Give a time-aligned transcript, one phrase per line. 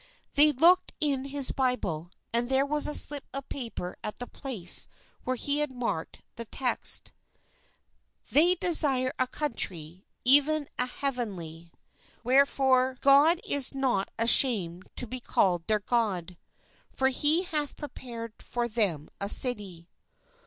[0.33, 4.87] They looked in his Bible, and there was a slip of paper at the place
[5.25, 7.13] where he had marked the text:
[8.31, 11.71] "They desire a country, even a heavenly:
[12.23, 16.35] wherefore God is not ashamed to be called their God:
[16.91, 19.87] for He hath prepared for them a city."